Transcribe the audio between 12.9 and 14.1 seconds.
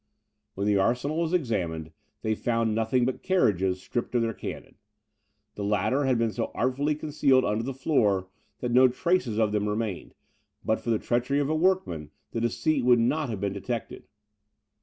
not have been detected.